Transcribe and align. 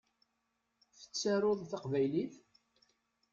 Tettaruḍ 0.97 1.59
taqbaylit? 1.71 2.33